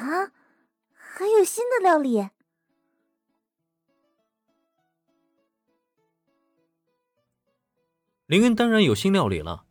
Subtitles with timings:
[0.00, 0.32] 啊，
[0.94, 2.30] 还有新的料理？
[8.26, 9.66] 林恩当然有新料理了。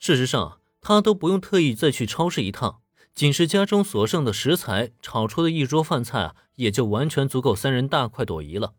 [0.00, 2.80] 事实上，他都不用特意再去超市一趟，
[3.14, 8.74] 仅是家中所剩的食材炒出的一桌饭菜啊，也就完全足够三人大快朵颐了。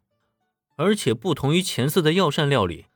[0.75, 2.87] 而且，不同于前次的药膳料理，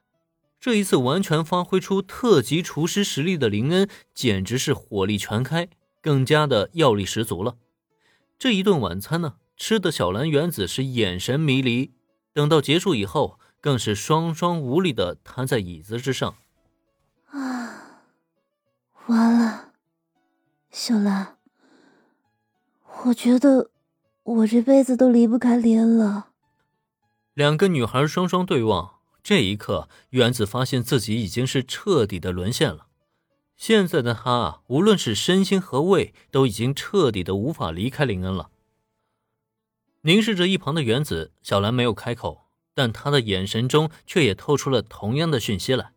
[0.59, 5.69] 这一次完全发挥出特级厨师实力的林恩，简直是火力全开，
[6.01, 7.57] 更加的药力十足了。
[8.37, 11.93] 这一顿晚餐呢，吃的小兰原子是眼神迷离，
[12.33, 13.39] 等到结束以后。
[13.63, 16.35] 更是双双无力的瘫在椅子之上。
[17.29, 18.01] 啊，
[19.05, 19.69] 完了，
[20.69, 21.37] 小兰，
[23.05, 23.69] 我觉得
[24.23, 26.31] 我这辈子都离不开林恩了。
[27.33, 32.87] 两个女孩双双对望，这一刻，原子发现自己已经是彻底的沦陷了。
[33.55, 38.49] 现在的他，无论是身心和胃，都已经彻底的无法离开林恩了。
[40.01, 42.43] 凝视着一旁的原子，小兰没有开口。
[42.75, 45.93] 但他的眼神中却也透出了同样的讯息来。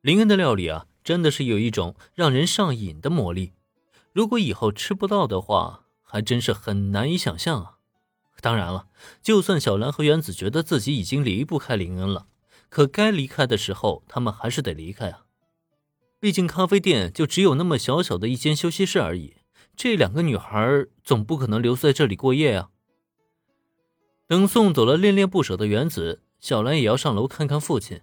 [0.00, 3.52] 林恩的料理啊，真的是有一种让人上瘾的魔力。
[4.12, 7.74] 如果以后吃不到的话，还真是很难以想象啊。
[8.40, 8.88] 当然了，
[9.22, 12.26] 就算小兰和原子觉得自己已经离不开林恩了，
[12.68, 15.25] 可该离开的时候，他们还是得离开啊。
[16.18, 19.36] 毕竟咖啡店就只有那么小小的一间休息室而已，
[19.76, 22.70] 这两个女孩总不可能留在这里过夜啊。
[24.26, 28.00] 等送走了恋恋不舍的原子，小兰也要上楼看看父亲。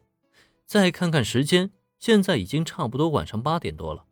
[0.66, 4.06] 再看看时间，现在已经差不多晚上八点多了。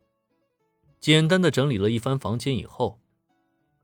[1.00, 3.00] 简单的整理了一番房间以后，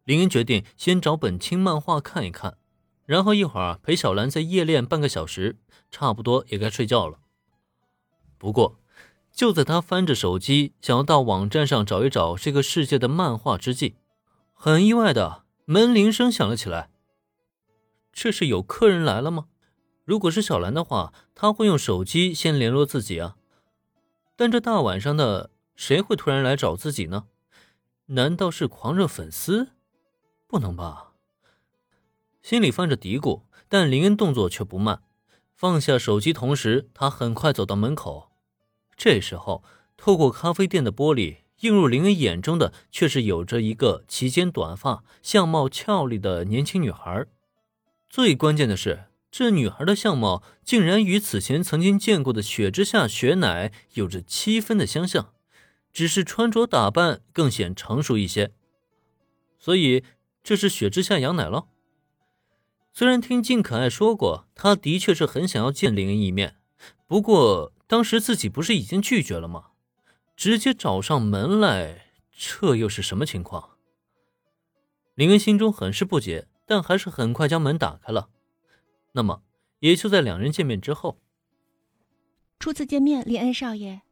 [0.05, 2.58] 林恩决定先找本轻漫画看一看，
[3.06, 5.56] 然后一会儿陪小兰再夜练半个小时，
[5.91, 7.20] 差不多也该睡觉了。
[8.36, 8.78] 不过，
[9.39, 13.94] 就在他翻着手机想要到网站上找一找这个世界的漫画之际，
[14.53, 16.91] 很意外的门铃声响了起来。
[18.12, 19.47] 这是有客人来了吗？
[20.05, 23.37] 如果是小兰的话，他会用手机先联络自己啊。
[24.34, 27.27] 但这大晚上的，谁会突然来找自己呢？
[28.06, 29.69] 难道是狂热粉丝？
[30.48, 31.12] 不能吧！
[32.43, 35.04] 心里泛着嘀咕，但林恩动作却不慢。
[35.54, 38.28] 放下手机，同时他很快走到门口。
[38.98, 39.62] 这时候，
[39.97, 47.26] 透过咖啡店的玻璃，映入林恩眼中的却是有着一个齐肩短发、相貌俏丽的年轻女孩。
[48.10, 55.32] 最关键的是，这女孩的相貌竟然与此前曾经见过的雪之下雪乃有着七分的相像，
[55.92, 58.50] 只是穿着打扮更显成熟一些。
[59.60, 60.03] 所以，
[60.42, 61.66] 这是雪之下杨乃了。
[62.92, 66.56] 虽然听静可爱说过，她的确是很想要见林恩一面，
[67.06, 69.71] 不过当时自己不是已经拒绝了吗？
[70.37, 73.71] 直接找上门来，这又是什么情况？
[75.16, 76.47] 林恩心中很是不解。
[76.71, 78.28] 但还是很快将门打开了。
[79.12, 79.43] 那么，
[79.78, 81.19] 也就在两人见面之后，
[82.59, 84.03] 初次见面，林恩少爷，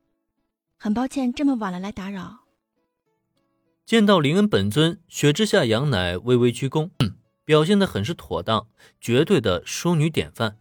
[0.78, 2.46] 很抱歉这么晚了来打扰。
[3.84, 6.88] 见到林恩本尊，雪之下杨乃微微鞠躬，
[7.44, 8.68] 表现的很是妥当，
[9.02, 10.56] 绝对的淑女典范。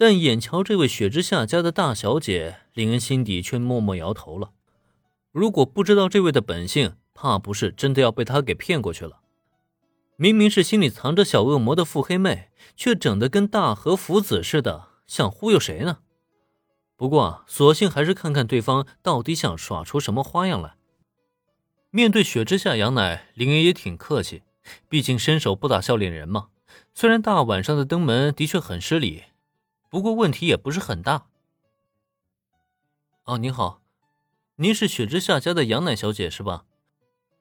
[0.00, 4.52] 但眼瞧这位雪之下家的大小姐，林恩心底却默默摇头了。
[5.30, 9.20] 如果不知道这位的本性，怕不是真的要被他给骗过去了。
[10.16, 15.98] 明明是心里藏着小恶魔的腹黑妹，却整得跟大和福子似的，想忽悠谁呢？
[16.96, 20.76] 不过，索性还是看看对方到底想耍出什么花样来。
[21.90, 24.44] 面对雪之下杨乃，林恩也挺客气，
[24.88, 26.46] 毕竟伸手不打笑脸人嘛。
[26.94, 29.24] 虽然大晚上的登门的确很失礼，
[29.90, 31.26] 不过问题也不是很大。
[33.24, 33.82] 哦，您好，
[34.56, 36.64] 您是雪之下家的杨奶小姐是吧？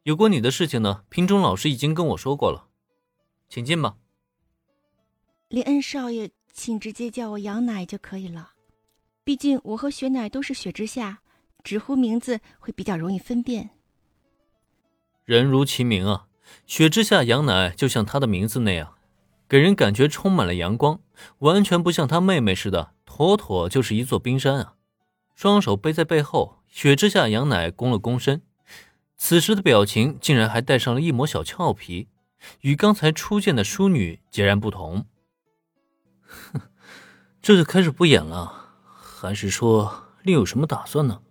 [0.04, 2.68] 有关你的事情呢，品种老师已经跟我说过了。
[3.48, 3.98] 请进吧，
[5.48, 8.54] 林恩少爷，请直接叫我杨奶就可以了。
[9.24, 11.22] 毕竟我和雪奶都是雪之下，
[11.64, 13.70] 直呼名字会比较容易分辨。
[15.26, 16.28] 人如其名啊，
[16.66, 18.96] 雪之下杨奶就像她的名字那样，
[19.48, 21.00] 给人感觉充满了阳光，
[21.40, 24.76] 完全不像她妹妹似的，妥妥就是一座冰山啊。
[25.36, 28.42] 双手背在背后，雪之下杨奶躬了躬身，
[29.16, 32.10] 此时的表情竟然还带上了一抹小俏皮。
[32.62, 35.06] 与刚才初见的淑女截然不同。
[36.26, 36.62] 哼，
[37.42, 41.22] 这就开始不演了，还是说另有什么打算呢？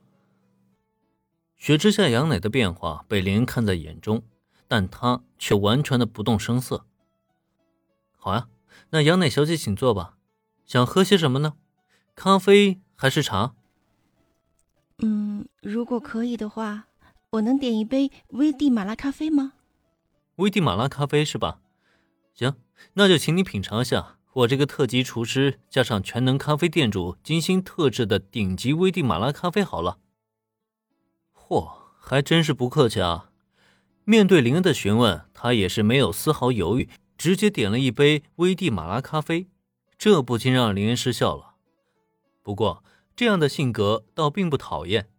[1.57, 4.23] 雪之下杨乃的变化被林看在眼中，
[4.69, 6.85] 但他却完全的不动声色。
[8.17, 8.49] 好呀，
[8.91, 10.17] 那杨乃小姐请坐吧。
[10.67, 11.55] 想喝些什么呢？
[12.15, 13.55] 咖啡还是茶？
[14.99, 16.89] 嗯，如果可以的话，
[17.31, 19.53] 我能点一杯威地马拉咖啡吗？
[20.37, 21.61] 危地马拉咖啡是吧？
[22.35, 22.55] 行，
[22.95, 29.99] 那就请你品尝一下我这个特级厨师加上全能咖啡店主精心特制的顶级危地马拉咖啡好了。
[31.35, 33.31] 嚯，还真是不客气啊！
[34.05, 39.49] 面对林恩的询问，他也是没有丝毫犹豫，直接点了一杯危地马拉咖啡，
[39.99, 41.57] 这不禁让林恩失笑了。
[42.43, 42.83] 不过
[43.17, 45.11] 这样的性格倒并不讨厌。